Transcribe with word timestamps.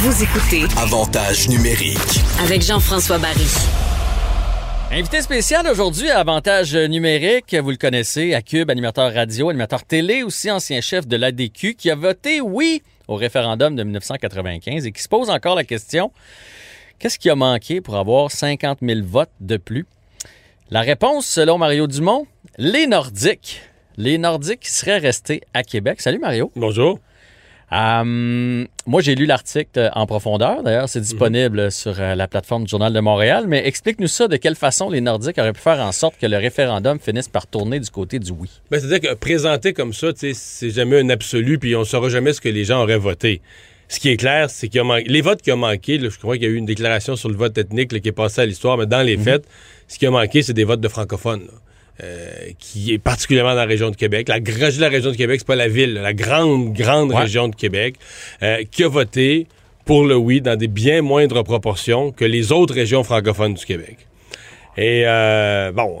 Vous 0.00 0.22
écoutez 0.22 0.62
Avantage 0.80 1.48
numérique. 1.48 1.98
avec 2.40 2.62
Jean-François 2.62 3.18
Barry. 3.18 3.48
Invité 4.92 5.20
spécial 5.22 5.66
aujourd'hui 5.66 6.08
à 6.08 6.20
Avantage 6.20 6.76
numérique, 6.76 7.52
vous 7.56 7.70
le 7.70 7.76
connaissez, 7.76 8.32
à 8.32 8.40
Cube, 8.40 8.70
animateur 8.70 9.12
radio, 9.12 9.48
animateur 9.48 9.82
télé, 9.82 10.22
aussi 10.22 10.52
ancien 10.52 10.80
chef 10.80 11.08
de 11.08 11.16
l'ADQ, 11.16 11.74
qui 11.74 11.90
a 11.90 11.96
voté 11.96 12.40
oui 12.40 12.80
au 13.08 13.16
référendum 13.16 13.74
de 13.74 13.82
1995 13.82 14.86
et 14.86 14.92
qui 14.92 15.02
se 15.02 15.08
pose 15.08 15.30
encore 15.30 15.56
la 15.56 15.64
question, 15.64 16.12
qu'est-ce 17.00 17.18
qui 17.18 17.28
a 17.28 17.34
manqué 17.34 17.80
pour 17.80 17.96
avoir 17.96 18.30
50 18.30 18.78
000 18.80 19.00
votes 19.02 19.32
de 19.40 19.56
plus? 19.56 19.84
La 20.70 20.82
réponse, 20.82 21.26
selon 21.26 21.58
Mario 21.58 21.88
Dumont, 21.88 22.24
les 22.56 22.86
Nordiques. 22.86 23.62
Les 23.96 24.16
Nordiques 24.16 24.60
qui 24.60 24.70
seraient 24.70 24.98
restés 24.98 25.40
à 25.54 25.64
Québec. 25.64 26.00
Salut 26.00 26.20
Mario. 26.20 26.52
Bonjour. 26.54 27.00
Euh, 27.72 28.64
moi, 28.86 29.02
j'ai 29.02 29.14
lu 29.14 29.26
l'article 29.26 29.90
en 29.94 30.06
profondeur. 30.06 30.62
D'ailleurs, 30.62 30.88
c'est 30.88 31.00
disponible 31.00 31.70
sur 31.70 31.94
euh, 32.00 32.14
la 32.14 32.26
plateforme 32.26 32.64
du 32.64 32.70
Journal 32.70 32.92
de 32.92 33.00
Montréal. 33.00 33.44
Mais 33.46 33.66
explique-nous 33.66 34.06
ça, 34.08 34.26
de 34.26 34.36
quelle 34.36 34.54
façon 34.54 34.88
les 34.90 35.00
Nordiques 35.02 35.38
auraient 35.38 35.52
pu 35.52 35.60
faire 35.60 35.80
en 35.80 35.92
sorte 35.92 36.14
que 36.18 36.26
le 36.26 36.36
référendum 36.38 36.98
finisse 36.98 37.28
par 37.28 37.46
tourner 37.46 37.78
du 37.80 37.90
côté 37.90 38.18
du 38.18 38.30
oui. 38.32 38.48
Ben, 38.70 38.80
C'est-à-dire 38.80 39.10
que 39.10 39.14
présenté 39.14 39.72
comme 39.74 39.92
ça, 39.92 40.08
c'est 40.16 40.70
jamais 40.70 41.00
un 41.00 41.10
absolu, 41.10 41.58
puis 41.58 41.76
on 41.76 41.80
ne 41.80 41.84
saura 41.84 42.08
jamais 42.08 42.32
ce 42.32 42.40
que 42.40 42.48
les 42.48 42.64
gens 42.64 42.82
auraient 42.82 42.96
voté. 42.98 43.42
Ce 43.90 44.00
qui 44.00 44.10
est 44.10 44.16
clair, 44.18 44.50
c'est 44.50 44.68
qu'il 44.68 44.78
y 44.78 44.80
a 44.80 44.84
man- 44.84 45.02
les 45.06 45.20
votes 45.22 45.40
qui 45.40 45.50
ont 45.52 45.56
manqué, 45.56 45.96
là, 45.98 46.08
je 46.10 46.18
crois 46.18 46.36
qu'il 46.36 46.44
y 46.44 46.46
a 46.46 46.50
eu 46.50 46.56
une 46.56 46.66
déclaration 46.66 47.16
sur 47.16 47.28
le 47.30 47.36
vote 47.36 47.56
ethnique 47.56 47.92
là, 47.92 48.00
qui 48.00 48.08
est 48.08 48.12
passée 48.12 48.42
à 48.42 48.46
l'histoire, 48.46 48.76
mais 48.76 48.84
dans 48.86 49.00
les 49.02 49.16
faits, 49.16 49.44
ce 49.88 49.98
qui 49.98 50.06
a 50.06 50.10
manqué, 50.10 50.42
c'est 50.42 50.52
des 50.52 50.64
votes 50.64 50.80
de 50.80 50.88
francophones. 50.88 51.46
là. 51.46 51.52
Euh, 52.00 52.50
qui 52.60 52.92
est 52.92 52.98
particulièrement 52.98 53.50
dans 53.50 53.56
la 53.56 53.64
région 53.64 53.90
de 53.90 53.96
Québec. 53.96 54.28
La, 54.28 54.38
la 54.38 54.88
région 54.88 55.10
de 55.10 55.16
Québec, 55.16 55.40
c'est 55.40 55.46
pas 55.46 55.56
la 55.56 55.66
ville, 55.66 55.94
la 55.94 56.12
grande, 56.12 56.72
grande 56.72 57.10
Ouais. 57.10 57.22
région 57.22 57.48
de 57.48 57.56
Québec, 57.56 57.96
euh, 58.44 58.62
qui 58.70 58.84
a 58.84 58.88
voté 58.88 59.48
pour 59.84 60.04
le 60.04 60.14
oui 60.14 60.40
dans 60.40 60.54
des 60.54 60.68
bien 60.68 61.02
moindres 61.02 61.42
proportions 61.42 62.12
que 62.12 62.24
les 62.24 62.52
autres 62.52 62.74
régions 62.74 63.02
francophones 63.02 63.54
du 63.54 63.64
Québec. 63.66 63.96
Et 64.76 65.02
euh, 65.06 65.72
bon, 65.72 66.00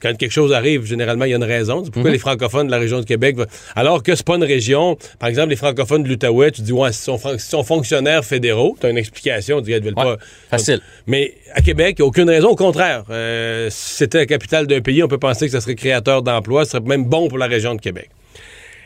quand 0.00 0.16
quelque 0.16 0.30
chose 0.32 0.52
arrive, 0.52 0.84
généralement, 0.84 1.24
il 1.24 1.30
y 1.30 1.34
a 1.34 1.36
une 1.36 1.44
raison. 1.44 1.82
C'est 1.84 1.90
pourquoi 1.92 2.10
les 2.10 2.18
francophones 2.18 2.66
de 2.66 2.70
la 2.72 2.78
région 2.78 3.00
de 3.00 3.04
Québec, 3.04 3.36
alors 3.76 4.02
que 4.02 4.14
c'est 4.14 4.26
pas 4.26 4.36
une 4.36 4.44
région, 4.44 4.96
par 5.18 5.28
exemple, 5.28 5.50
les 5.50 5.56
francophones 5.56 6.02
de 6.02 6.08
l'Outaouais, 6.08 6.50
tu 6.50 6.62
dis, 6.62 6.72
ouais, 6.72 6.90
ils 6.90 6.94
sont, 6.94 7.18
sont 7.38 7.62
fonctionnaires 7.64 8.24
fédéraux, 8.24 8.76
tu 8.80 8.86
as 8.86 8.90
une 8.90 8.98
explication, 8.98 9.58
tu 9.58 9.64
dis, 9.66 9.72
ils 9.72 9.82
veulent 9.82 9.94
Ouais, 9.96 10.04
pas. 10.04 10.16
facile. 10.50 10.80
Mais 11.06 11.34
à 11.54 11.60
Québec, 11.62 11.96
il 11.98 12.02
n'y 12.02 12.06
a 12.06 12.08
aucune 12.08 12.28
raison. 12.30 12.48
Au 12.48 12.56
contraire, 12.56 13.04
euh, 13.10 13.68
si 13.70 13.96
c'était 13.96 14.18
la 14.18 14.26
capitale 14.26 14.66
d'un 14.66 14.80
pays, 14.80 15.02
on 15.02 15.08
peut 15.08 15.18
penser 15.18 15.46
que 15.46 15.52
ça 15.52 15.60
serait 15.60 15.74
créateur 15.74 16.22
d'emplois, 16.22 16.64
ce 16.64 16.72
serait 16.72 16.82
même 16.82 17.04
bon 17.04 17.28
pour 17.28 17.38
la 17.38 17.46
région 17.46 17.74
de 17.74 17.80
Québec. 17.80 18.10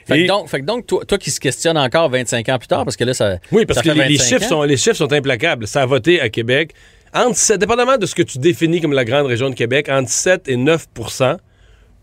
Fait 0.07 0.19
Et- 0.19 0.23
que 0.25 0.29
donc, 0.29 0.49
fait 0.49 0.61
que 0.61 0.65
donc 0.67 0.85
toi, 0.87 1.05
toi 1.07 1.17
qui 1.17 1.31
se 1.31 1.39
questionne 1.39 1.79
encore 1.79 2.11
25 2.11 2.49
ans 2.49 2.59
plus 2.59 2.67
tard, 2.67 2.85
parce 2.85 2.97
que 2.97 3.05
là, 3.05 3.15
ça. 3.15 3.39
Oui, 3.53 3.67
parce 3.67 3.79
ça 3.79 3.83
que 3.85 3.91
les, 3.91 4.09
les 4.09 4.17
25 4.17 4.25
chiffres 4.29 4.49
sont, 4.49 4.63
les 4.65 4.77
chiffres 4.77 4.97
sont 4.97 5.13
implacables. 5.13 5.67
Ça 5.69 5.83
a 5.83 5.87
voté 5.87 6.21
à 6.21 6.29
Québec, 6.29 6.73
entre, 7.15 7.37
sept- 7.37 7.61
dépendamment 7.61 7.97
de 7.99 8.07
ce 8.07 8.15
que 8.15 8.23
tu 8.23 8.39
définis 8.39 8.81
comme 8.81 8.93
la 8.93 9.05
grande 9.05 9.27
région 9.27 9.51
de 9.51 9.55
Québec, 9.55 9.89
entre 9.91 10.09
7 10.11 10.49
et 10.49 10.57
9% 10.57 11.37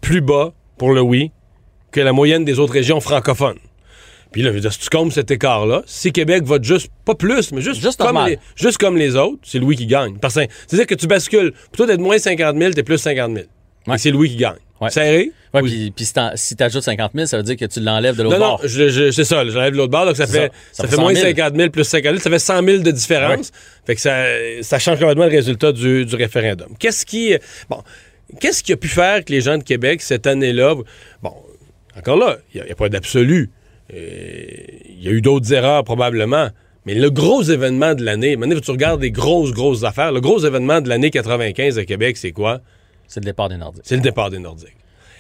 plus 0.02 0.22
bas 0.22 0.54
pour 0.78 0.94
le 0.94 1.02
oui 1.02 1.32
que 1.92 2.00
la 2.02 2.14
moyenne 2.14 2.46
des 2.46 2.60
autres 2.60 2.74
régions 2.74 3.02
francophones. 3.02 3.58
Puis 4.32 4.44
là, 4.44 4.50
je 4.50 4.56
veux 4.56 4.62
dire, 4.62 4.72
si 4.72 4.80
tu 4.80 4.90
comptes 4.90 5.12
cet 5.12 5.32
écart-là, 5.32 5.82
si 5.88 6.12
Québec 6.12 6.44
vote 6.44 6.64
juste, 6.64 6.92
pas 7.04 7.16
plus, 7.16 7.52
mais 7.52 7.62
juste, 7.62 7.82
Juste 7.82 7.98
comme, 7.98 8.14
normal. 8.14 8.32
les, 8.34 8.40
juste 8.56 8.78
comme 8.78 8.96
les 8.96 9.16
autres, 9.16 9.40
c'est 9.44 9.58
Louis 9.58 9.76
qui 9.76 9.88
gagne. 9.88 10.16
C'est-à-dire 10.22 10.86
que 10.86 10.94
tu 10.94 11.08
bascules. 11.08 11.52
Plutôt 11.72 11.88
d'être 11.88 12.00
moins 12.00 12.20
50 12.20 12.56
000, 12.56 12.74
t'es 12.74 12.84
plus 12.84 13.00
50 13.00 13.34
000. 13.34 13.48
Ouais. 13.88 13.98
C'est 13.98 14.12
Louis 14.12 14.30
qui 14.30 14.36
gagne. 14.36 14.58
Ouais. 14.82 14.90
Serré? 14.90 15.32
Ouais, 15.54 15.62
Oui. 15.62 15.70
puis, 15.70 15.92
puis 15.92 16.06
si 16.06 16.14
si 16.36 16.56
t'ajoutes 16.56 16.84
50 16.84 17.12
000, 17.14 17.26
ça 17.26 17.38
veut 17.38 17.44
dire 17.44 17.58
que 17.58 17.66
tu 17.66 17.80
l'enlèves 17.82 18.16
de 18.16 18.24
l'autre 18.24 18.38
Non, 18.38 18.44
non, 18.46 18.52
bord. 18.52 18.62
je, 18.64 18.88
je- 18.90 19.12
c'est 19.12 19.24
ça, 19.26 19.44
j'enlève 19.46 19.74
l'autre 19.74 19.92
barre, 19.92 20.06
donc 20.06 20.16
ça 20.16 20.26
fait, 20.28 20.52
ça. 20.72 20.84
ça 20.84 20.84
Ça 20.84 20.88
fait 20.90 20.96
moins 21.02 21.14
100 21.14 21.22
000. 21.22 21.28
50 21.36 21.56
000 21.56 21.70
plus 21.70 21.84
50 21.84 22.04
000, 22.12 22.18
ça 22.20 22.30
fait 22.30 22.40
100 22.40 22.64
000 22.64 22.78
de 22.84 22.92
différence. 22.92 23.52
Fait 23.86 23.96
que 23.96 24.02
ça, 24.02 24.24
ça 24.62 24.80
change 24.80 25.00
complètement 25.00 25.26
le 25.26 25.32
résultat 25.32 25.72
du, 25.72 26.06
du 26.06 26.16
référendum. 26.16 26.70
Qu'est-ce 26.80 27.06
qui, 27.06 27.34
bon, 27.70 27.78
qu'est-ce 28.40 28.64
qui 28.64 28.72
a 28.74 28.78
pu 28.78 28.88
faire 28.88 29.26
que 29.26 29.32
les 29.34 29.42
gens 29.42 29.58
de 29.58 29.64
Québec, 29.64 30.02
cette 30.02 30.28
année-là, 30.28 30.76
bon, 31.22 31.34
encore 31.98 32.18
là, 32.18 32.38
il 32.54 32.62
n'y 32.64 32.72
a, 32.72 32.76
pas 32.76 32.88
d'absolu. 32.90 33.50
Euh, 33.94 33.98
Il 34.90 35.04
y 35.04 35.08
a 35.08 35.12
eu 35.12 35.22
d'autres 35.22 35.52
erreurs 35.54 35.84
probablement. 35.84 36.50
Mais 36.86 36.94
le 36.96 37.10
gros 37.10 37.44
événement 37.44 37.94
de 37.96 38.04
l'année, 38.04 38.36
maintenant, 38.38 38.60
tu 38.60 38.72
regardes 38.72 39.02
des 39.02 39.12
grosses, 39.12 39.52
grosses 39.52 39.84
affaires? 39.84 40.12
Le 40.12 40.22
gros 40.22 40.40
événement 40.40 40.80
de 40.82 40.90
l'année 40.90 41.12
95 41.12 41.78
à 41.78 41.86
Québec, 41.86 42.18
c'est 42.18 42.32
quoi? 42.32 42.62
C'est 43.10 43.20
le 43.20 43.26
départ 43.26 43.50
des 43.50 43.58
Nordiques. 43.58 43.84
C'est 43.86 43.96
le 43.96 44.02
départ 44.02 44.30
des 44.30 44.40
Nordiques. 44.40 44.78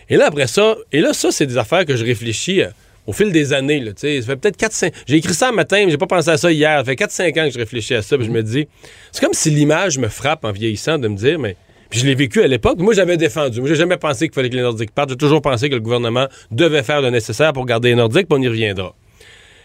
Et 0.09 0.15
là, 0.15 0.27
après 0.27 0.47
ça, 0.47 0.75
et 0.91 1.01
là, 1.01 1.13
ça, 1.13 1.31
c'est 1.31 1.45
des 1.45 1.57
affaires 1.57 1.85
que 1.85 1.95
je 1.95 2.05
réfléchis 2.05 2.61
euh, 2.61 2.69
au 3.05 3.13
fil 3.13 3.31
des 3.31 3.51
années. 3.51 3.83
Ça 3.95 4.07
fait 4.07 4.35
peut-être 4.35 4.57
4-5... 4.57 4.93
J'ai 5.07 5.17
écrit 5.17 5.33
ça 5.33 5.49
un 5.49 5.51
matin, 5.51 5.83
mais 5.83 5.91
j'ai 5.91 5.97
pas 5.97 6.07
pensé 6.07 6.29
à 6.29 6.37
ça 6.37 6.51
hier. 6.51 6.79
Ça 6.79 6.85
fait 6.85 6.95
4-5 6.95 7.41
ans 7.41 7.45
que 7.47 7.53
je 7.53 7.59
réfléchis 7.59 7.95
à 7.95 8.01
ça, 8.01 8.17
puis 8.17 8.25
je 8.25 8.31
me 8.31 8.43
dis... 8.43 8.67
C'est 9.11 9.23
comme 9.23 9.33
si 9.33 9.49
l'image 9.49 9.97
me 9.97 10.07
frappe 10.07 10.45
en 10.45 10.51
vieillissant 10.51 10.97
de 10.97 11.07
me 11.07 11.15
dire, 11.15 11.39
mais... 11.39 11.57
Puis 11.89 11.99
je 11.99 12.05
l'ai 12.05 12.13
vécu 12.13 12.43
à 12.43 12.47
l'époque. 12.47 12.77
Moi, 12.77 12.93
j'avais 12.93 13.17
défendu. 13.17 13.59
Moi, 13.59 13.69
j'ai 13.69 13.75
jamais 13.75 13.97
pensé 13.97 14.27
qu'il 14.27 14.35
fallait 14.35 14.51
que 14.51 14.55
les 14.55 14.61
Nordiques 14.61 14.91
partent. 14.91 15.09
J'ai 15.09 15.17
toujours 15.17 15.41
pensé 15.41 15.69
que 15.69 15.73
le 15.73 15.81
gouvernement 15.81 16.27
devait 16.51 16.83
faire 16.83 17.01
le 17.01 17.09
nécessaire 17.09 17.51
pour 17.51 17.65
garder 17.65 17.89
les 17.89 17.95
Nordiques, 17.95 18.27
puis 18.27 18.37
on 18.39 18.41
y 18.41 18.47
reviendra. 18.47 18.95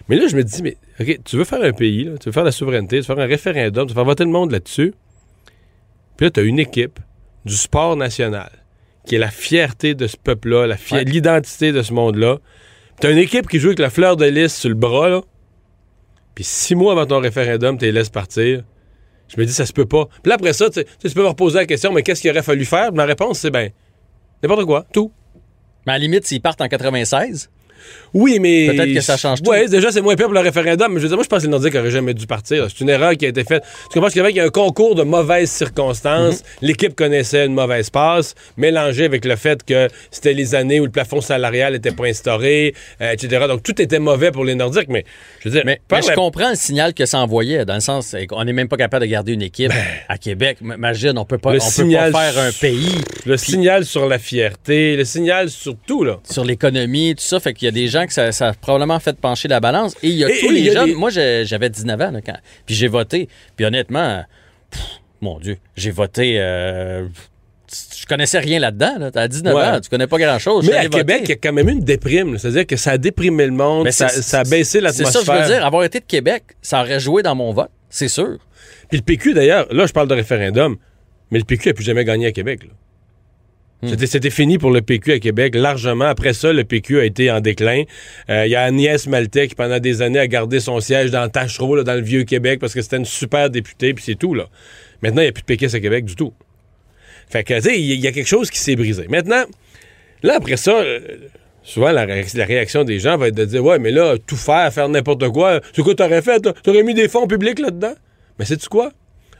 Mais 0.09 0.17
là, 0.17 0.27
je 0.27 0.37
me 0.37 0.43
dis, 0.43 0.63
mais 0.63 0.77
OK, 1.01 1.19
tu 1.25 1.37
veux 1.37 1.45
faire 1.45 1.63
un 1.63 1.73
pays, 1.73 2.11
tu 2.21 2.29
veux 2.29 2.33
faire 2.33 2.45
la 2.45 2.53
souveraineté, 2.53 3.01
tu 3.01 3.07
veux 3.07 3.15
faire 3.15 3.25
un 3.25 3.29
référendum, 3.29 3.87
tu 3.87 3.91
veux 3.91 3.95
faire 3.95 4.05
voter 4.05 4.25
le 4.25 4.31
monde 4.31 4.53
là-dessus. 4.53 4.95
Puis 6.17 6.27
là, 6.27 6.31
tu 6.31 6.41
as 6.41 6.43
une 6.45 6.59
équipe 6.59 6.99
du 7.45 7.55
sport 7.57 7.97
national 7.97 8.51
qui 9.07 9.17
est 9.17 9.19
la 9.19 9.31
fierté 9.31 9.95
de 9.95 10.07
ce 10.07 10.17
peuple-là, 10.17 10.67
la 10.67 10.77
fier- 10.79 10.99
Ouais. 11.01 11.05
l'identité 11.05 11.73
de 11.73 11.83
ce 11.83 11.93
monde-là. 11.93 12.39
Tu 13.01 13.07
as 13.07 13.11
une 13.11 13.19
équipe 13.19 13.49
qui 13.49 13.59
joue 13.59 13.69
avec 13.69 13.79
la 13.81 13.91
fleur 13.91 14.17
de 14.17 14.25
lys 14.25 14.55
sur 14.55 14.71
le 14.71 14.75
bras, 14.75 15.09
là. 15.11 15.21
Puis 16.35 16.45
six 16.45 16.75
mois 16.75 16.93
avant 16.93 17.07
ton 17.07 17.21
référendum, 17.21 17.77
tu 17.79 17.85
les 17.85 17.93
laisses 17.93 18.09
partir. 18.09 18.63
Je 19.29 19.41
me 19.41 19.45
dis, 19.47 19.53
ça 19.53 19.67
se 19.67 19.73
peut 19.73 19.85
pas. 19.87 20.07
Puis 20.23 20.31
là, 20.31 20.35
après 20.37 20.53
ça, 20.53 20.69
tu 20.69 20.75
sais, 20.75 20.85
tu 20.85 20.91
sais, 21.01 21.09
tu 21.09 21.15
peux 21.15 21.23
me 21.23 21.29
reposer 21.29 21.59
la 21.59 21.67
question, 21.67 21.93
mais 21.93 22.03
qu'est-ce 22.03 22.21
qu'il 22.23 22.31
aurait 22.31 22.43
fallu 22.43 22.65
faire? 22.65 22.93
Ma 22.93 23.05
réponse, 23.05 23.39
c'est 23.41 23.51
ben, 23.51 23.71
n'importe 24.43 24.65
quoi, 24.65 24.85
tout. 24.93 25.13
Mais 25.87 25.93
à 25.93 25.97
la 25.97 25.99
limite, 26.01 26.27
s'ils 26.27 26.41
partent 26.41 26.61
en 26.61 26.69
96, 26.69 27.51
Oui, 28.13 28.39
mais. 28.41 28.69
Peut-être 28.75 28.95
que 28.95 29.01
ça 29.01 29.17
change 29.17 29.43
tout. 29.43 29.51
Oui, 29.51 29.69
déjà, 29.69 29.91
c'est 29.91 30.01
moins 30.01 30.15
pire 30.15 30.27
pour 30.27 30.35
le 30.35 30.41
référendum. 30.41 30.93
Mais 30.93 30.99
je 30.99 31.03
veux 31.03 31.09
dire, 31.09 31.17
moi, 31.17 31.25
je 31.25 31.29
pense 31.29 31.41
que 31.41 31.45
les 31.47 31.51
Nordiques 31.51 31.75
n'auraient 31.75 31.91
jamais 31.91 32.15
dû 32.15 32.27
partir. 32.27 32.67
C'est 32.69 32.81
une 32.83 32.89
erreur 32.91 33.13
qui 33.17 33.27
a 33.27 33.29
été 33.29 33.43
faite. 33.45 33.63
Tu 33.91 33.95
comprends 33.95 34.09
qu'il 34.09 34.37
y 34.37 34.41
a 34.41 34.45
un 34.45 34.49
concours 34.51 34.95
de 34.95 35.03
mauvaises 35.03 35.51
circonstances. 35.51 36.37
Mhm. 36.41 36.41
L'équipe 36.69 36.95
connaissait 36.95 37.47
une 37.47 37.55
mauvaise 37.55 37.91
passe, 37.91 38.35
mélangée 38.57 39.05
avec 39.05 39.25
le 39.25 39.37
fait 39.37 39.63
que 39.65 39.89
c'était 40.11 40.33
les 40.33 40.55
années 40.55 40.81
où 40.81 40.85
le 40.85 40.91
plafond 40.91 41.21
salarial 41.21 41.73
n'était 41.73 41.91
pas 41.91 42.07
instauré, 42.07 42.75
euh, 43.01 43.13
etc. 43.13 43.45
Donc, 43.49 43.63
tout 43.63 43.81
était 43.83 43.99
mauvais 43.99 44.31
pour 44.31 44.45
les 44.45 44.55
Nordiques. 44.55 44.89
Mais, 44.89 45.05
je 45.41 45.49
veux 45.49 45.55
dire, 45.55 45.63
Mais, 45.67 45.81
je 46.03 46.09
la- 46.09 46.15
comprends 46.15 46.51
le 46.51 46.57
signal 46.57 46.95
que 46.95 47.07
ça 47.07 47.19
envoyait, 47.19 47.65
dans 47.65 47.75
le 47.75 47.81
sens 47.81 48.15
qu'on 48.29 48.45
n'est 48.45 48.53
même 48.53 48.69
pas 48.69 48.77
capable 48.77 49.05
de 49.07 49.11
garder 49.11 49.33
une 49.33 49.43
équipe 49.43 49.73
à 50.09 50.19
Québec. 50.19 50.59
Imagine, 50.63 51.19
on 51.19 51.25
peut 51.25 51.39
pas, 51.39 51.51
Ben, 51.51 51.57
Le 51.57 51.63
on 51.63 51.69
signal- 51.71 52.07
peut 52.07 52.13
pas 52.13 52.31
faire 52.33 52.43
un 52.45 52.53
pays 52.53 52.95
le 53.27 53.37
signal 53.37 53.85
sur 53.85 54.09
la 54.09 54.19
fierté, 54.19 54.97
le 54.97 55.05
signal 55.05 55.51
sur 55.51 55.75
tout, 55.87 56.05
là. 56.05 56.19
sur 56.31 56.45
l'économie, 56.45 57.15
tout 57.17 57.25
ça. 57.25 57.41
Fait 57.41 57.53
qu'il 57.53 57.67
y 57.67 57.69
a 57.69 57.73
des 57.75 57.89
gens 57.89 58.07
que 58.07 58.13
ça, 58.15 58.33
ça 58.33 58.49
a 58.49 58.53
probablement 58.55 58.99
fait 59.01 59.17
pencher 59.19 59.49
la 59.49 59.61
balance. 59.61 59.95
Et 60.03 60.09
il 60.09 60.15
y 60.17 60.25
a 60.25 60.31
Et- 60.31 60.41
tous 60.41 60.51
et 60.51 60.53
les 60.61 60.73
jeunes. 60.73 60.87
des- 60.87 60.95
Moi, 60.95 61.11
j'avais 61.11 61.69
19 61.69 62.01
ans, 62.01 62.11
là, 62.11 62.21
quand, 62.23 62.39
puis 62.65 62.75
j'ai 62.75 62.89
voté. 62.89 63.29
Puis 63.57 63.67
honnêtement, 63.67 64.25
pff, 64.71 64.81
mon 65.21 65.39
Dieu, 65.39 65.59
j'ai 65.77 65.91
voté. 65.91 66.37
euh, 66.39 67.07
je 67.99 68.07
connaissais 68.07 68.39
rien 68.39 68.61
là-dedans. 68.61 68.99
Là. 68.99 69.11
T'as 69.11 69.27
19 69.27 69.55
Ouais. 69.55 69.63
ans, 69.63 69.81
tu 69.81 69.89
connais 69.91 70.07
pas 70.07 70.19
grand-chose. 70.19 70.67
Mais 70.69 70.77
à 70.77 70.87
Québec, 70.89 71.23
il 71.25 71.29
y 71.31 71.33
a 71.33 71.37
quand 71.37 71.53
même 71.53 71.69
une 71.69 71.81
déprime. 71.81 72.39
C'est-à-dire 72.39 72.67
que 72.67 72.77
ça 72.77 72.93
a 72.93 72.99
déprimé 72.99 73.47
le 73.47 73.53
monde, 73.53 73.91
ça, 73.91 74.09
c'est- 74.09 74.23
ça 74.23 74.41
a 74.41 74.45
baissé 74.45 74.65
C'est 74.79 74.81
l'atmosphère. 74.81 75.13
ça, 75.23 75.33
que 75.33 75.39
je 75.39 75.43
veux 75.49 75.55
dire. 75.57 75.67
Avoir 75.67 75.83
été 75.85 75.99
de 76.01 76.05
Québec, 76.05 76.45
ça 76.63 76.81
aurait 76.83 77.01
joué 77.01 77.23
dans 77.23 77.35
mon 77.35 77.53
vote, 77.53 77.71
c'est 77.91 78.09
sûr. 78.09 78.39
Puis 78.89 78.99
le 78.99 79.03
PQ, 79.03 79.35
d'ailleurs, 79.35 79.67
là, 79.73 79.87
je 79.87 79.93
parle 79.93 80.07
de 80.09 80.15
référendum, 80.15 80.77
mais 81.31 81.39
le 81.39 81.45
PQ 81.45 81.69
n'a 81.71 81.75
plus 81.75 81.85
jamais 81.85 82.05
gagné 82.05 82.27
à 82.27 82.33
Québec. 82.33 82.63
là. 82.65 82.71
C'était- 83.89 84.31
fini 84.31 84.59
pour 84.59 84.71
le 84.71 84.83
PQ 84.83 85.13
à 85.13 85.19
Québec, 85.19 85.55
largement. 85.55 86.05
Après 86.07 86.33
ça, 86.33 86.53
le 86.53 86.65
PQ 86.65 87.01
a 87.01 87.05
été 87.05 87.31
en 87.31 87.41
déclin. 87.41 87.83
Euh, 88.31 88.47
Il 88.47 88.51
y 88.51 88.55
a 88.57 88.63
Agnès 88.63 89.07
Maltais 89.07 89.49
qui, 89.49 89.55
pendant 89.55 89.79
des 89.79 90.03
années, 90.03 90.19
a 90.19 90.27
gardé 90.27 90.61
son 90.61 90.81
siège 90.81 91.11
dans 91.11 91.29
Tachereau, 91.29 91.83
dans 91.83 91.95
le 91.95 92.01
Vieux-Québec, 92.03 92.61
parce 92.61 92.75
que 92.75 92.83
c'était 92.83 92.97
une 92.97 93.05
super 93.05 93.51
députée, 93.51 93.95
puis 93.95 94.05
c'est 94.05 94.15
tout. 94.19 94.35
là. 94.35 94.47
Maintenant, 95.03 95.21
il 95.23 95.27
n'y 95.27 95.29
a 95.29 95.33
plus 95.33 95.43
de 95.43 95.47
péquistes 95.47 95.75
à 95.75 95.81
Québec 95.81 96.05
du 96.05 96.17
tout. 96.17 96.33
Fait 97.29 97.43
que, 97.45 97.55
tu 97.55 97.61
sais, 97.63 97.81
il 97.81 98.01
y, 98.01 98.07
a 98.07 98.13
quelque 98.13 98.27
chose 98.29 98.51
qui 98.51 98.59
s'est 98.59 98.77
brisé. 98.77 99.07
Maintenant, 99.09 99.45
là, 100.23 100.35
après 100.37 100.57
ça, 100.57 100.73
euh, 100.81 101.01
souvent, 101.63 101.91
la, 101.91 102.05
ré- 102.05 102.25
la 102.35 102.45
réaction 102.45 102.85
des 102.85 102.99
gens 102.99 103.17
va 103.17 103.29
être 103.29 103.35
de 103.35 103.45
dire 103.45 103.65
Ouais, 103.65 103.79
mais 103.79 103.91
là, 103.91 104.17
tout 104.27 104.37
faire, 104.37 104.73
faire 104.73 104.89
n'importe 104.89 105.29
quoi, 105.31 105.61
c'est 105.75 105.83
quoi 105.83 105.95
t'aurais 105.95 106.23
fait? 106.23 106.47
T'aurais 106.63 106.83
mis 106.83 106.95
des 106.95 107.09
fonds 107.09 107.27
publics 107.27 107.59
là-dedans? 107.59 107.95
Mais 108.39 108.45
sais-tu 108.45 108.69
quoi? 108.69 108.93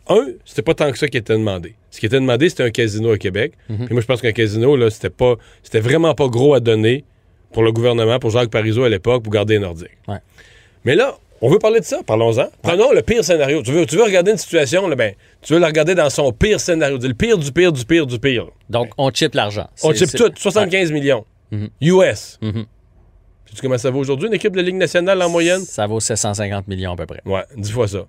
Un, 0.09 0.27
c'était 0.45 0.63
pas 0.63 0.75
tant 0.75 0.91
que 0.91 0.99
ça 0.99 1.09
qui 1.09 1.17
était 1.17 1.33
demandé. 1.33 1.75
Ce 1.91 1.99
qui 1.99 2.07
était 2.07 2.21
demandé, 2.21 2.49
c'était 2.49 2.65
un 2.65 2.71
casino 2.71 3.13
à 3.13 3.19
Québec. 3.19 3.53
Puis 3.67 3.89
moi, 3.91 4.01
je 4.01 4.07
pense 4.07 4.21
qu'un 4.21 4.33
casino, 4.33 4.77
là, 4.77 4.91
c'était 4.91 5.11
pas. 5.11 5.37
C'était 5.63 5.81
vraiment 5.81 6.15
pas 6.15 6.29
gros 6.29 6.55
à 6.55 6.61
donner 6.61 7.05
pour 7.53 7.63
le 7.63 7.73
gouvernement, 7.73 8.19
pour 8.19 8.31
Jacques 8.31 8.51
Parizeau 8.51 8.85
à 8.85 8.89
l'époque, 8.89 9.23
pour 9.23 9.33
garder 9.33 9.55
les 9.55 9.61
Nordiques. 9.61 9.97
Ouais. 10.09 10.19
Mais 10.85 10.95
là, 10.95 11.17
on 11.41 11.49
veut 11.49 11.59
parler 11.59 11.81
de 11.81 11.85
ça, 11.85 12.01
parlons-en. 12.05 12.49
Prenons 12.63 12.93
le 12.93 13.03
pire 13.03 13.25
scénario. 13.25 13.63
Tu 13.63 13.71
veux, 13.71 13.87
tu 13.87 13.97
veux 13.97 14.03
regarder 14.03 14.33
une 14.33 14.39
situation, 14.39 14.89
là, 14.89 14.97
ben, 14.97 15.15
tu 15.43 15.53
veux 15.53 15.59
la 15.59 15.67
regarder 15.67 15.95
dans 15.95 16.11
son 16.11 16.33
pire 16.33 16.59
scénario. 16.61 16.99
Le 16.99 17.15
pire 17.15 17.39
du 17.39 17.53
pire 17.53 17.73
du 17.73 17.85
pire 17.85 18.07
du 18.07 18.19
pire. 18.19 18.47
Donc, 18.69 18.91
on 18.99 19.11
chip 19.11 19.35
l'argent. 19.35 19.69
On 19.83 19.93
chip 19.93 20.11
tout, 20.15 20.33
75 20.37 20.91
millions. 20.91 21.25
Mhm. 21.51 21.69
US. 21.83 22.39
Mhm. 22.43 22.65
sais-tu 23.47 23.63
comment 23.63 23.79
ça 23.79 23.91
vaut 23.91 24.01
aujourd'hui, 24.01 24.29
une 24.29 24.35
équipe 24.35 24.53
de 24.53 24.57
la 24.57 24.63
Ligue 24.63 24.77
nationale 24.77 25.21
en 25.23 25.29
moyenne? 25.29 25.61
Ça 25.61 25.87
vaut 25.87 26.01
750 26.01 26.67
millions 26.67 26.93
à 26.93 26.97
peu 26.97 27.07
près. 27.07 27.21
Ouais, 27.25 27.43
dix 27.57 27.71
fois 27.71 27.87
ça. 27.87 28.07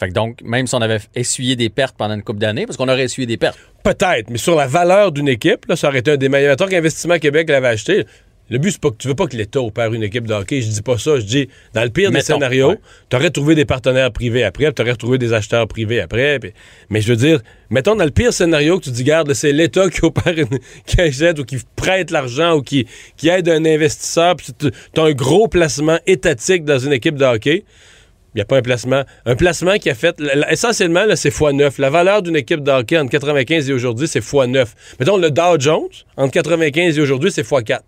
Fait 0.00 0.08
que 0.08 0.14
donc, 0.14 0.40
même 0.42 0.66
si 0.66 0.74
on 0.74 0.80
avait 0.80 0.98
essuyé 1.14 1.56
des 1.56 1.68
pertes 1.68 1.94
pendant 1.96 2.14
une 2.14 2.22
couple 2.22 2.40
d'années, 2.40 2.64
parce 2.64 2.78
qu'on 2.78 2.88
aurait 2.88 3.04
essuyé 3.04 3.26
des 3.26 3.36
pertes. 3.36 3.58
Peut-être, 3.84 4.30
mais 4.30 4.38
sur 4.38 4.56
la 4.56 4.66
valeur 4.66 5.12
d'une 5.12 5.28
équipe, 5.28 5.66
là, 5.68 5.76
ça 5.76 5.88
aurait 5.88 5.98
été 5.98 6.12
un 6.12 6.16
des 6.16 6.28
meilleurs. 6.30 6.56
Tant 6.56 6.66
qu'Investissement 6.66 7.18
Québec 7.18 7.50
l'avait 7.50 7.68
acheté, 7.68 8.06
le 8.48 8.58
but, 8.58 8.72
c'est 8.72 8.80
pas 8.80 8.90
que 8.90 8.96
tu 8.96 9.06
veux 9.06 9.14
pas 9.14 9.26
que 9.26 9.36
l'État 9.36 9.60
opère 9.60 9.92
une 9.94 10.02
équipe 10.02 10.26
de 10.26 10.34
hockey. 10.34 10.60
Je 10.60 10.68
dis 10.68 10.82
pas 10.82 10.98
ça. 10.98 11.20
Je 11.20 11.24
dis, 11.24 11.48
dans 11.72 11.84
le 11.84 11.90
pire 11.90 12.10
des 12.10 12.16
scénarios, 12.22 12.70
ouais. 12.70 12.78
tu 13.08 13.16
aurais 13.16 13.30
trouvé 13.30 13.54
des 13.54 13.64
partenaires 13.64 14.10
privés 14.10 14.42
après, 14.42 14.72
tu 14.72 14.82
aurais 14.82 14.96
trouvé 14.96 15.18
des 15.18 15.32
acheteurs 15.32 15.68
privés 15.68 16.00
après. 16.00 16.40
mais 16.88 17.00
je 17.00 17.08
veux 17.10 17.16
dire, 17.16 17.40
mettons 17.68 17.94
dans 17.94 18.04
le 18.04 18.10
pire 18.10 18.32
scénario 18.32 18.78
que 18.78 18.84
tu 18.84 18.90
dis, 18.90 19.04
garde, 19.04 19.32
c'est 19.34 19.52
l'État 19.52 19.88
qui 19.88 20.04
opère, 20.04 20.36
une- 20.36 20.58
qui 20.86 21.00
achète 21.00 21.38
ou 21.38 21.44
qui 21.44 21.58
prête 21.76 22.10
l'argent 22.10 22.56
ou 22.56 22.62
qui, 22.62 22.86
qui 23.16 23.28
aide 23.28 23.48
un 23.50 23.64
investisseur, 23.64 24.34
puis 24.34 24.48
tu 24.58 25.00
as 25.00 25.04
un 25.04 25.12
gros 25.12 25.46
placement 25.46 25.98
étatique 26.06 26.64
dans 26.64 26.78
une 26.78 26.92
équipe 26.92 27.16
de 27.16 27.24
hockey. 27.24 27.64
Il 28.34 28.38
n'y 28.38 28.42
a 28.42 28.44
pas 28.44 28.58
un 28.58 28.62
placement. 28.62 29.02
Un 29.26 29.34
placement 29.34 29.76
qui 29.78 29.90
a 29.90 29.94
fait. 29.94 30.16
Essentiellement, 30.50 31.04
c'est 31.16 31.30
x9. 31.30 31.80
La 31.80 31.90
valeur 31.90 32.22
d'une 32.22 32.36
équipe 32.36 32.62
de 32.62 32.70
hockey 32.70 32.96
entre 32.96 33.10
95 33.10 33.68
et 33.68 33.72
aujourd'hui, 33.72 34.06
c'est 34.06 34.20
x9. 34.20 34.66
Mettons, 35.00 35.16
le 35.16 35.30
Dow 35.32 35.58
Jones, 35.58 35.88
entre 36.16 36.32
95 36.32 36.96
et 36.96 37.00
aujourd'hui, 37.00 37.32
c'est 37.32 37.42
x4. 37.42 37.80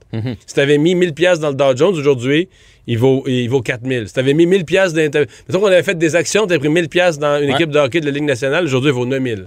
Si 0.46 0.54
tu 0.54 0.60
avais 0.60 0.78
mis 0.78 0.94
1000 0.96 1.14
pièces 1.14 1.38
dans 1.38 1.50
le 1.50 1.54
Dow 1.54 1.76
Jones, 1.76 1.94
aujourd'hui, 1.94 2.48
il 2.88 2.98
vaut, 2.98 3.22
il 3.28 3.46
vaut 3.48 3.60
4000. 3.62 4.08
Si 4.08 4.14
tu 4.14 4.20
avais 4.20 4.34
mis 4.34 4.46
1000 4.46 4.64
pièces 4.64 4.92
Mettons 4.94 5.26
qu'on 5.60 5.66
avait 5.66 5.84
fait 5.84 5.96
des 5.96 6.16
actions, 6.16 6.46
tu 6.46 6.54
avais 6.54 6.58
pris 6.58 6.68
1000 6.68 6.88
pièces 6.88 7.18
dans 7.20 7.40
une 7.40 7.48
Ouais. 7.48 7.54
équipe 7.54 7.70
de 7.70 7.78
hockey 7.78 8.00
de 8.00 8.06
la 8.06 8.10
Ligue 8.12 8.24
nationale, 8.24 8.64
aujourd'hui, 8.64 8.90
il 8.90 8.94
vaut 8.94 9.06
9000. 9.06 9.46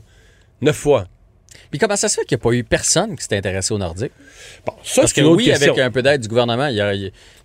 9 0.62 0.74
fois. 0.75 1.06
Puis 1.69 1.80
comment 1.80 1.96
ça 1.96 2.07
se 2.10 2.16
fait 2.16 2.25
qu'il 2.25 2.38
n'y 2.38 2.42
a 2.42 2.44
pas 2.44 2.52
eu 2.52 2.63
personne 2.63 3.16
qui 3.16 3.24
s'est 3.24 3.36
intéressé 3.38 3.74
au 3.74 3.78
Nordique? 3.78 4.12
Bon, 4.66 4.74
ça, 4.84 5.02
Parce 5.02 5.13
que 5.13 5.22
une 5.22 5.28
autre 5.28 5.38
oui, 5.38 5.46
question. 5.46 5.74
avec 5.74 5.84
un 5.84 5.92
peu 5.92 6.02
d'aide 6.02 6.22
du 6.22 6.28
gouvernement, 6.28 6.68
il 6.68 6.75
y 6.75 6.81
a. 6.81 6.94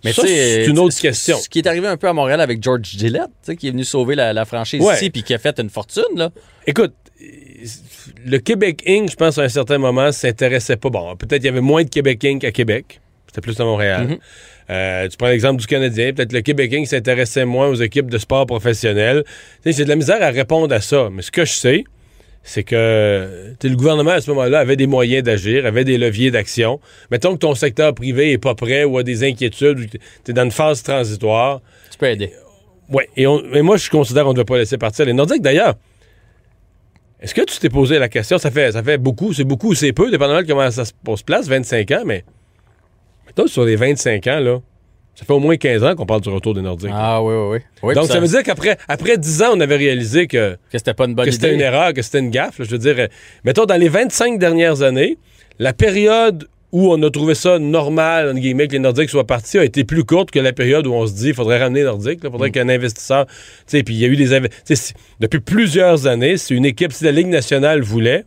Mais 0.03 0.13
Ça, 0.13 0.23
c'est 0.25 0.65
une 0.65 0.79
autre 0.79 0.99
question. 0.99 1.37
Ce 1.37 1.49
qui 1.49 1.59
est 1.59 1.67
arrivé 1.67 1.87
un 1.87 1.97
peu 1.97 2.07
à 2.07 2.13
Montréal 2.13 2.41
avec 2.41 2.63
George 2.63 2.83
Gillette, 2.83 3.29
qui 3.57 3.67
est 3.67 3.71
venu 3.71 3.83
sauver 3.83 4.15
la, 4.15 4.33
la 4.33 4.45
franchise 4.45 4.81
Ouais. 4.81 4.95
ici 4.95 5.09
puis 5.09 5.23
qui 5.23 5.33
a 5.33 5.37
fait 5.37 5.59
une 5.59 5.69
fortune, 5.69 6.03
là. 6.15 6.29
Écoute, 6.67 6.93
le 8.25 8.37
Québec 8.39 8.83
Inc., 8.87 9.09
je 9.11 9.15
pense, 9.15 9.37
à 9.37 9.43
un 9.43 9.49
certain 9.49 9.77
moment, 9.77 10.11
s'intéressait 10.11 10.77
pas. 10.77 10.89
Bon, 10.89 11.15
peut-être 11.15 11.43
il 11.43 11.45
y 11.45 11.49
avait 11.49 11.61
moins 11.61 11.83
de 11.83 11.89
Québec 11.89 12.23
Inc. 12.25 12.43
à 12.43 12.51
Québec. 12.51 12.99
C'était 13.27 13.41
plus 13.41 13.59
à 13.59 13.63
Montréal. 13.63 14.07
Mhm. 14.07 14.17
Euh, 14.69 15.07
tu 15.07 15.17
prends 15.17 15.27
l'exemple 15.27 15.59
du 15.59 15.67
Canadien. 15.67 16.13
Peut-être 16.13 16.33
le 16.33 16.41
Québec 16.41 16.73
Inc. 16.73 16.87
s'intéressait 16.87 17.45
moins 17.45 17.67
aux 17.67 17.75
équipes 17.75 18.09
de 18.09 18.17
sport 18.17 18.45
sais, 18.73 19.23
J'ai 19.65 19.83
de 19.83 19.89
la 19.89 19.95
misère 19.95 20.21
à 20.21 20.29
répondre 20.29 20.73
à 20.73 20.81
ça. 20.81 21.09
Mais 21.11 21.21
ce 21.21 21.31
que 21.31 21.45
je 21.45 21.53
sais, 21.53 21.83
c'est 22.43 22.63
que 22.63 23.53
le 23.63 23.75
gouvernement, 23.75 24.11
à 24.11 24.21
ce 24.21 24.29
moment-là, 24.31 24.59
avait 24.59 24.75
des 24.75 24.87
moyens 24.87 25.23
d'agir, 25.23 25.65
avait 25.65 25.83
des 25.85 25.97
leviers 25.97 26.31
d'action. 26.31 26.79
Mettons 27.11 27.33
que 27.33 27.39
ton 27.39 27.53
secteur 27.55 27.93
privé 27.93 28.31
est 28.31 28.37
pas 28.39 28.55
prêt 28.55 28.83
ou 28.83 28.97
a 28.97 29.03
des 29.03 29.23
inquiétudes, 29.23 29.79
ou 29.79 29.85
que 29.85 29.97
tu 30.25 30.31
es 30.31 30.33
dans 30.33 30.43
une 30.45 30.51
phase 30.51 30.81
transitoire. 30.81 31.61
Tu 31.91 31.97
peux 31.97 32.07
aider. 32.07 32.31
Oui, 32.89 33.03
et, 33.15 33.27
on- 33.27 33.43
et 33.53 33.61
moi, 33.61 33.77
je 33.77 33.89
considère 33.89 34.23
qu'on 34.23 34.31
ne 34.31 34.35
doit 34.35 34.45
pas 34.45 34.57
laisser 34.57 34.77
partir 34.77 35.05
les 35.05 35.13
Nordiques. 35.13 35.41
D'ailleurs, 35.41 35.75
est-ce 37.21 37.35
que 37.35 37.41
tu 37.41 37.59
t'es 37.59 37.69
posé 37.69 37.99
la 37.99 38.09
question, 38.09 38.37
ça 38.39 38.49
fait, 38.49 38.71
ça 38.71 38.81
fait 38.83 38.97
beaucoup, 38.97 39.31
c'est 39.33 39.43
beaucoup 39.43 39.69
ou 39.69 39.75
c'est 39.75 39.93
peu, 39.93 40.09
dépendamment 40.09 40.41
de 40.41 40.47
comment 40.47 40.71
ça 40.71 40.85
se 40.85 40.93
place, 41.23 41.47
25 41.47 41.91
ans, 41.91 42.03
mais 42.05 42.25
mettons 43.27 43.45
sur 43.47 43.63
les 43.63 43.75
25 43.75 44.25
ans, 44.27 44.39
là, 44.39 44.57
ça 45.21 45.27
fait 45.27 45.33
au 45.33 45.39
moins 45.39 45.55
15 45.55 45.83
ans 45.83 45.95
qu'on 45.95 46.07
parle 46.07 46.21
du 46.21 46.29
retour 46.29 46.55
des 46.55 46.63
Nordiques. 46.63 46.89
Ah 46.91 47.21
oui, 47.21 47.35
oui, 47.35 47.49
oui. 47.51 47.59
Oui, 47.83 47.93
Donc, 47.93 48.07
ça, 48.07 48.19
veut 48.19 48.27
dire 48.27 48.41
qu'après 48.41 48.75
après 48.87 49.19
10 49.19 49.43
ans, 49.43 49.49
on 49.53 49.59
avait 49.59 49.75
réalisé 49.75 50.25
que, 50.25 50.53
que 50.71 50.77
c'était 50.79 50.95
pas 50.95 51.05
une 51.05 51.13
bonne 51.13 51.25
que 51.25 51.31
c'était 51.31 51.53
une 51.53 51.61
erreur, 51.61 51.93
que 51.93 52.01
c'était 52.01 52.19
une 52.19 52.31
gaffe. 52.31 52.57
là. 52.57 52.65
je 52.65 52.71
veux 52.71 52.79
dire, 52.79 52.95
euh, 52.97 53.07
mettons, 53.43 53.65
dans 53.65 53.79
les 53.79 53.87
25 53.87 54.39
dernières 54.39 54.81
années, 54.81 55.19
la 55.59 55.73
période 55.73 56.47
où 56.71 56.91
on 56.91 57.03
a 57.03 57.11
trouvé 57.11 57.35
ça 57.35 57.59
normal, 57.59 58.29
entre 58.29 58.39
guillemets, 58.39 58.67
que 58.67 58.73
les 58.73 58.79
Nordiques 58.79 59.11
soient 59.11 59.27
partis, 59.27 59.59
a 59.59 59.63
été 59.63 59.83
plus 59.83 60.05
courte 60.05 60.31
que 60.31 60.39
la 60.39 60.53
période 60.53 60.87
où 60.87 60.93
on 60.93 61.05
se 61.05 61.13
dit 61.13 61.27
il 61.27 61.33
faudrait 61.35 61.59
ramener 61.59 61.81
les 61.81 61.85
Nordiques, 61.85 62.21
il 62.23 62.31
faudrait 62.31 62.49
qu'un 62.49 62.69
investisseur. 62.69 63.27
Tu 63.27 63.33
sais, 63.67 63.83
puis 63.83 63.93
il 63.93 63.99
y 63.99 64.05
a 64.05 64.07
eu 64.07 64.15
des. 64.15 64.39
Depuis 65.19 65.39
plusieurs 65.39 66.07
années, 66.07 66.37
si 66.37 66.55
une 66.55 66.65
équipe, 66.65 66.93
si 66.93 67.03
la 67.03 67.11
Ligue 67.11 67.27
nationale 67.27 67.81
voulait, 67.81 68.25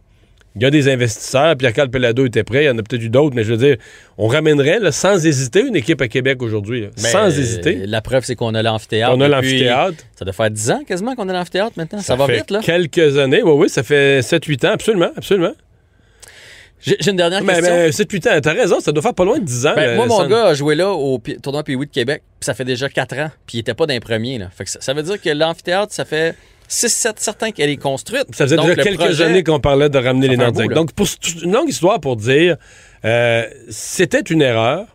il 0.56 0.62
y 0.62 0.66
a 0.66 0.70
des 0.70 0.88
investisseurs, 0.88 1.56
Pierre-Carl 1.56 1.90
Pelado 1.90 2.24
était 2.24 2.44
prêt, 2.44 2.64
il 2.64 2.66
y 2.66 2.70
en 2.70 2.78
a 2.78 2.82
peut-être 2.82 3.02
eu 3.02 3.08
d'autres, 3.08 3.34
mais 3.34 3.42
je 3.42 3.52
veux 3.52 3.56
dire, 3.56 3.76
on 4.18 4.28
ramènerait 4.28 4.78
là, 4.78 4.92
sans 4.92 5.26
hésiter 5.26 5.60
une 5.60 5.74
équipe 5.74 6.00
à 6.00 6.06
Québec 6.06 6.42
aujourd'hui. 6.42 6.82
Ben, 6.82 7.02
sans 7.02 7.24
euh, 7.24 7.40
hésiter. 7.40 7.86
La 7.86 8.00
preuve, 8.00 8.24
c'est 8.24 8.36
qu'on 8.36 8.54
a 8.54 8.62
l'amphithéâtre. 8.62 9.14
On 9.16 9.20
a 9.20 9.26
l'amphithéâtre. 9.26 9.96
Ça 10.16 10.24
doit 10.24 10.32
faire 10.32 10.50
10 10.50 10.70
ans 10.70 10.82
quasiment 10.86 11.16
qu'on 11.16 11.28
a 11.28 11.32
l'amphithéâtre 11.32 11.72
maintenant. 11.76 12.00
Ça, 12.00 12.14
va 12.14 12.26
fait 12.26 12.36
vite, 12.36 12.50
là. 12.52 12.60
quelques 12.60 13.18
années. 13.18 13.42
Oui, 13.42 13.52
oui, 13.52 13.68
ça 13.68 13.82
fait 13.82 14.20
7-8 14.20 14.68
ans, 14.68 14.72
absolument, 14.72 15.10
absolument. 15.16 15.54
J'ai 16.80 17.10
une 17.10 17.16
dernière 17.16 17.42
Mais, 17.42 17.54
question. 17.54 17.74
mais 17.74 17.90
7-8 17.90 18.28
ans, 18.28 18.40
t'as 18.42 18.52
raison, 18.52 18.78
ça 18.78 18.92
doit 18.92 19.02
faire 19.02 19.14
pas 19.14 19.24
loin 19.24 19.38
de 19.38 19.44
10 19.44 19.66
ans. 19.66 19.72
Ben, 19.74 19.96
moi, 19.96 20.06
mon 20.06 20.26
gars 20.26 20.48
a 20.48 20.54
joué 20.54 20.74
là 20.74 20.92
au 20.92 21.18
tournoi 21.42 21.64
Pee 21.64 21.76
de 21.76 21.84
Québec, 21.84 22.22
puis 22.38 22.44
ça 22.44 22.54
fait 22.54 22.64
déjà 22.64 22.88
4 22.88 23.18
ans, 23.18 23.30
puis 23.46 23.56
il 23.56 23.60
était 23.60 23.74
pas 23.74 23.86
d'un 23.86 23.98
premier. 24.00 24.38
Là. 24.38 24.50
Fait 24.54 24.64
que 24.64 24.70
ça, 24.70 24.80
ça 24.80 24.92
veut 24.92 25.02
dire 25.02 25.20
que 25.20 25.30
l'amphithéâtre, 25.30 25.92
ça 25.92 26.04
fait 26.04 26.36
6-7 26.68 27.12
certains 27.18 27.50
qu'elle 27.50 27.70
est 27.70 27.76
construite. 27.76 28.26
Ça 28.32 28.44
faisait 28.44 28.56
Donc, 28.56 28.66
déjà 28.70 28.82
quelques 28.82 28.98
projet- 29.00 29.24
années 29.24 29.44
qu'on 29.44 29.60
parlait 29.60 29.88
de 29.88 29.98
ramener 29.98 30.28
les 30.28 30.36
Nordiques. 30.36 30.72
Donc, 30.72 30.92
pour 30.92 31.06
une 31.42 31.52
longue 31.52 31.68
histoire 31.68 32.00
pour 32.00 32.16
dire, 32.16 32.56
euh, 33.04 33.44
c'était 33.70 34.20
une 34.20 34.42
erreur. 34.42 34.86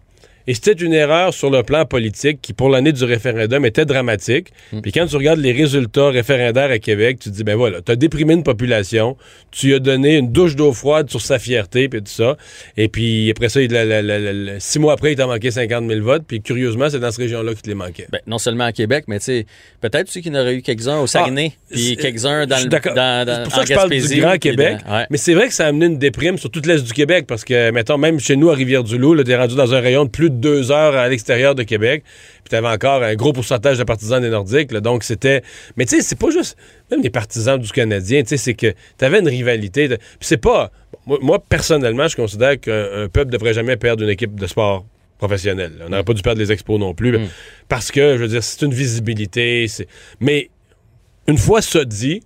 Et 0.49 0.55
c'était 0.55 0.71
une 0.73 0.93
erreur 0.93 1.31
sur 1.31 1.51
le 1.51 1.61
plan 1.61 1.85
politique 1.85 2.39
qui, 2.41 2.53
pour 2.53 2.69
l'année 2.69 2.91
du 2.91 3.03
référendum, 3.03 3.63
était 3.67 3.85
dramatique. 3.85 4.47
Hmm. 4.73 4.81
Puis 4.81 4.91
quand 4.91 5.05
tu 5.05 5.15
regardes 5.15 5.39
les 5.39 5.51
résultats 5.51 6.09
référendaires 6.09 6.71
à 6.71 6.79
Québec, 6.79 7.19
tu 7.21 7.29
te 7.29 7.35
dis, 7.35 7.43
ben 7.43 7.55
voilà, 7.55 7.81
tu 7.83 7.91
as 7.91 7.95
déprimé 7.95 8.33
une 8.33 8.41
population, 8.41 9.15
tu 9.51 9.75
as 9.75 9.79
donné 9.79 10.17
une 10.17 10.31
douche 10.31 10.55
d'eau 10.55 10.73
froide 10.73 11.07
sur 11.07 11.21
sa 11.21 11.37
fierté, 11.37 11.87
puis 11.87 11.99
tout 12.01 12.11
ça. 12.11 12.35
Et 12.77 12.87
puis 12.87 13.29
après 13.29 13.49
ça, 13.49 13.61
il- 13.61 13.71
la- 13.71 13.85
la- 13.85 14.01
la- 14.01 14.17
la- 14.17 14.33
la- 14.33 14.59
six 14.59 14.79
mois 14.79 14.93
après, 14.93 15.11
il 15.11 15.15
t'a 15.17 15.27
manqué 15.27 15.51
50 15.51 15.87
000 15.87 16.01
votes. 16.03 16.23
Puis 16.27 16.41
curieusement, 16.41 16.89
c'est 16.89 16.99
dans 16.99 17.11
cette 17.11 17.21
région-là 17.21 17.51
qu'il 17.53 17.61
te 17.61 17.67
les 17.69 17.75
manquait. 17.75 18.07
Ben, 18.11 18.19
non 18.25 18.39
seulement 18.39 18.63
à 18.63 18.71
Québec, 18.71 19.03
mais 19.07 19.19
tu 19.19 19.25
sais, 19.25 19.45
peut-être 19.81 20.09
qu'il 20.11 20.25
y 20.25 20.31
en 20.31 20.41
aurait 20.41 20.55
eu 20.55 20.61
quelques-uns 20.63 20.99
au 20.99 21.05
Saguenay, 21.05 21.51
puis 21.71 21.95
quelques-uns 21.95 22.47
dans 22.47 22.57
le 22.57 22.69
dans, 22.69 23.25
dans- 23.25 23.35
C'est 23.35 23.43
pour 23.43 23.53
ça 23.53 23.61
que 23.61 23.67
je 23.69 23.73
parle 23.75 23.89
du 23.91 24.19
Grand 24.19 24.37
Québec. 24.39 24.77
dans- 24.87 24.95
ouais. 24.97 25.05
Mais 25.11 25.17
c'est 25.17 25.35
vrai 25.35 25.47
que 25.47 25.53
ça 25.53 25.65
a 25.65 25.67
amené 25.67 25.85
une 25.85 25.99
déprime 25.99 26.39
sur 26.39 26.49
toute 26.49 26.65
l'Est 26.65 26.83
du 26.83 26.93
Québec 26.93 27.25
parce 27.27 27.45
que, 27.45 27.69
mettons, 27.69 27.99
même 27.99 28.19
chez 28.19 28.35
nous, 28.35 28.49
à 28.49 28.55
Rivière-du-Loup, 28.55 29.23
t'es 29.23 29.35
rendu 29.35 29.55
dans 29.55 29.75
un 29.75 29.79
rayon 29.79 30.05
de 30.05 30.09
plus 30.09 30.31
de 30.31 30.38
deux 30.39 30.71
heures 30.71 30.95
à 30.95 31.07
l'extérieur 31.07 31.53
de 31.55 31.63
Québec. 31.63 32.03
Puis 32.43 32.49
t'avais 32.49 32.67
encore 32.67 33.03
un 33.03 33.15
gros 33.15 33.33
pourcentage 33.33 33.77
de 33.77 33.83
partisans 33.83 34.21
des 34.21 34.29
Nordiques. 34.29 34.71
là. 34.71 34.81
donc 34.81 35.03
c'était. 35.03 35.43
Mais 35.77 35.85
tu 35.85 35.95
sais, 35.97 36.01
c'est 36.01 36.17
pas 36.17 36.29
juste. 36.31 36.57
Même 36.91 37.01
les 37.01 37.09
partisans 37.09 37.59
du 37.59 37.71
Canadien, 37.71 38.21
tu 38.23 38.29
sais, 38.29 38.37
c'est 38.37 38.53
que 38.55 38.73
t'avais 38.97 39.19
une 39.19 39.27
rivalité. 39.27 39.87
Puis 39.87 39.97
c'est 40.21 40.37
pas. 40.37 40.71
moi, 41.05 41.39
personnellement, 41.39 42.07
je 42.07 42.15
considère 42.15 42.59
qu'un 42.59 43.03
un 43.03 43.07
peuple 43.09 43.31
devrait 43.31 43.53
jamais 43.53 43.77
perdre 43.77 44.03
une 44.03 44.09
équipe 44.09 44.39
de 44.39 44.47
sport 44.47 44.85
professionnelle. 45.17 45.73
On 45.85 45.89
n'aurait 45.89 46.03
pas 46.03 46.13
dû 46.13 46.21
perdre 46.21 46.39
les 46.39 46.51
expos 46.51 46.79
non 46.79 46.93
plus. 46.93 47.17
Mm. 47.17 47.27
Parce 47.67 47.91
que, 47.91 48.15
je 48.17 48.21
veux 48.21 48.27
dire, 48.29 48.43
c'est 48.43 48.65
une 48.65 48.73
visibilité. 48.73 49.67
c'est- 49.67 49.87
Mais 50.21 50.49
une 51.27 51.37
fois 51.37 51.61
ça 51.61 51.83
dit, 51.83 52.23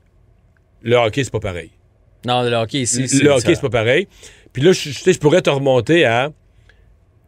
le 0.83 0.95
hockey, 0.95 1.23
c'est 1.23 1.31
pas 1.33 1.39
pareil. 1.39 1.71
Non, 2.25 2.43
le 2.43 2.53
hockey 2.55 2.79
ici, 2.81 3.01
Le 3.21 3.31
hockey, 3.31 3.55
c'est 3.55 3.61
pas 3.61 3.69
pareil. 3.69 4.07
Puis 4.53 4.61
là, 4.61 4.71
je, 4.71 4.91
je 4.91 4.99
sais, 4.99 5.11
je 5.13 5.19
pourrais 5.19 5.41
te 5.41 5.49
remonter 5.49 6.05
à. 6.05 6.31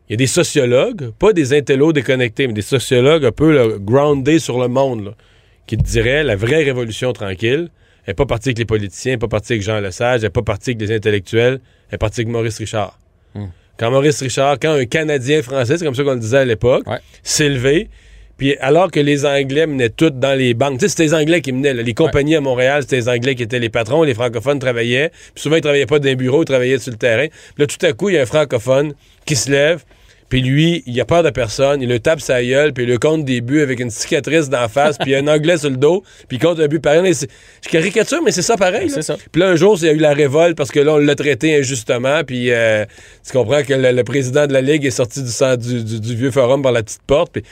Il 0.07 0.13
y 0.13 0.15
a 0.15 0.17
des 0.17 0.27
sociologues, 0.27 1.11
pas 1.17 1.33
des 1.33 1.53
intellos 1.53 1.93
déconnectés, 1.93 2.47
mais 2.47 2.53
des 2.53 2.61
sociologues 2.61 3.25
un 3.25 3.31
peu 3.31 3.51
là, 3.51 3.65
groundés 3.79 4.39
sur 4.39 4.59
le 4.59 4.67
monde, 4.67 5.05
là, 5.05 5.11
qui 5.67 5.77
te 5.77 5.83
diraient 5.83 6.23
la 6.23 6.35
vraie 6.35 6.63
révolution 6.63 7.11
tranquille 7.13 7.69
elle 8.05 8.11
n'est 8.11 8.15
pas 8.15 8.27
partie 8.27 8.49
avec 8.49 8.59
les 8.59 8.65
politiciens, 8.65 9.13
elle 9.13 9.15
n'est 9.15 9.19
pas 9.19 9.27
partie 9.27 9.53
avec 9.53 9.63
Jean 9.63 9.79
Lesage, 9.79 10.17
elle 10.17 10.23
n'est 10.25 10.29
pas 10.29 10.43
partie 10.43 10.69
avec 10.71 10.81
les 10.81 10.95
intellectuels, 10.95 11.59
elle 11.89 11.95
est 11.95 11.97
partie 11.97 12.21
avec 12.21 12.31
Maurice 12.31 12.59
Richard. 12.59 12.99
Hmm. 13.33 13.45
Quand 13.79 13.89
Maurice 13.89 14.21
Richard, 14.21 14.59
quand 14.59 14.73
un 14.73 14.85
Canadien 14.85 15.41
français, 15.41 15.79
c'est 15.79 15.85
comme 15.85 15.95
ça 15.95 16.03
qu'on 16.03 16.13
le 16.13 16.19
disait 16.19 16.37
à 16.37 16.45
l'époque, 16.45 16.87
Ouais. 16.87 16.99
s'est 17.23 17.49
levé, 17.49 17.89
puis 18.37 18.55
alors 18.59 18.91
que 18.91 18.99
les 18.99 19.25
Anglais 19.25 19.65
menaient 19.67 19.89
tout 19.89 20.09
dans 20.09 20.37
les 20.37 20.53
banques, 20.53 20.79
tu 20.79 20.85
sais, 20.85 20.89
c'était 20.89 21.03
les 21.03 21.13
Anglais 21.13 21.41
qui 21.41 21.51
menaient, 21.51 21.73
là. 21.73 21.83
les 21.83 21.93
compagnies 21.93 22.35
à 22.35 22.41
Montréal, 22.41 22.81
c'était 22.83 22.97
les 22.97 23.09
Anglais 23.09 23.35
qui 23.35 23.43
étaient 23.43 23.59
les 23.59 23.69
patrons, 23.69 24.03
les 24.03 24.13
francophones 24.13 24.59
travaillaient, 24.59 25.09
puis 25.33 25.41
souvent 25.43 25.55
ils 25.55 25.61
travaillaient 25.61 25.85
pas 25.85 25.99
dans 25.99 26.09
un 26.09 26.15
bureau, 26.15 26.41
ils 26.41 26.45
travaillaient 26.45 26.79
sur 26.79 26.91
le 26.91 26.97
terrain. 26.97 27.27
Puis 27.27 27.59
là, 27.59 27.67
tout 27.67 27.85
à 27.85 27.93
coup, 27.93 28.09
il 28.09 28.15
y 28.15 28.17
a 28.17 28.21
un 28.21 28.25
francophone 28.25 28.93
qui 29.25 29.35
se 29.35 29.49
lève, 29.51 29.83
puis 30.27 30.41
lui, 30.41 30.81
il 30.87 30.99
a 30.99 31.05
peur 31.05 31.21
de 31.21 31.29
personne, 31.29 31.83
il 31.83 31.87
le 31.87 31.99
tape 31.99 32.19
sa 32.19 32.43
gueule, 32.43 32.73
puis 32.73 32.83
il 32.83 32.89
le 32.89 32.97
compte 32.97 33.23
des 33.25 33.41
buts 33.41 33.61
avec 33.61 33.79
une 33.79 33.91
cicatrice 33.91 34.49
d'en 34.49 34.67
face, 34.67 34.97
puis 34.97 35.13
un 35.15 35.27
anglais 35.27 35.57
sur 35.59 35.69
le 35.69 35.77
dos, 35.77 36.03
puis 36.27 36.37
il 36.37 36.39
compte 36.39 36.59
un 36.59 36.67
but 36.67 36.79
pareil. 36.79 37.13
Je 37.13 37.69
caricature, 37.69 38.21
mais 38.25 38.31
c'est 38.31 38.41
ça 38.41 38.57
pareil. 38.57 38.89
C'est 38.89 39.03
ça. 39.03 39.17
Puis 39.31 39.39
là, 39.39 39.49
un 39.49 39.55
jour, 39.55 39.77
il 39.79 39.85
y 39.85 39.89
a 39.89 39.93
eu 39.93 39.97
la 39.97 40.13
révolte 40.13 40.57
parce 40.57 40.71
que 40.71 40.79
là, 40.79 40.93
on 40.95 40.97
l'a 40.97 41.13
traité 41.15 41.55
injustement, 41.59 42.23
puis 42.25 42.51
euh, 42.51 42.85
tu 43.25 43.33
comprends 43.33 43.61
que 43.61 43.75
le, 43.75 43.91
le 43.91 44.03
président 44.03 44.47
de 44.47 44.53
la 44.53 44.61
Ligue 44.61 44.83
est 44.85 44.89
sorti 44.91 45.21
du, 45.21 45.29
du, 45.57 45.83
du- 45.83 45.99
du 45.99 46.15
vieux 46.15 46.31
forum 46.31 46.63
par 46.63 46.71
la 46.71 46.81
petite 46.81 47.03
porte, 47.05 47.31
puis- 47.33 47.43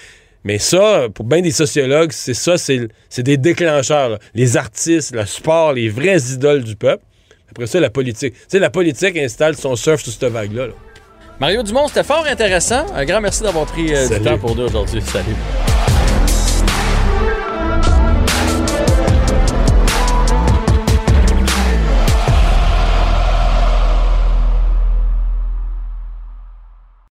mais 0.43 0.59
ça, 0.59 1.07
pour 1.13 1.25
bien 1.25 1.41
des 1.41 1.51
sociologues, 1.51 2.11
c'est 2.11 2.33
ça, 2.33 2.57
c'est 2.57 2.89
des 3.23 3.37
déclencheurs. 3.37 4.09
là. 4.09 4.19
Les 4.33 4.57
artistes, 4.57 5.13
le 5.15 5.25
sport, 5.25 5.73
les 5.73 5.89
vraies 5.89 6.19
idoles 6.33 6.63
du 6.63 6.75
peuple. 6.75 7.03
Après 7.51 7.67
ça, 7.67 7.79
la 7.79 7.89
politique. 7.89 8.33
Tu 8.33 8.39
sais, 8.47 8.59
la 8.59 8.69
politique 8.69 9.15
installe 9.17 9.55
son 9.55 9.75
surf 9.75 10.01
sur 10.01 10.11
cette 10.11 10.23
vague-là. 10.31 10.67
là. 10.67 10.73
Mario 11.39 11.63
Dumont, 11.63 11.87
c'était 11.87 12.03
fort 12.03 12.25
intéressant. 12.25 12.85
Un 12.95 13.05
grand 13.05 13.21
merci 13.21 13.43
d'avoir 13.43 13.65
pris 13.65 13.93
euh, 13.93 14.07
du 14.07 14.19
temps 14.21 14.37
pour 14.37 14.55
nous 14.55 14.63
aujourd'hui. 14.63 15.01
Salut. 15.01 15.35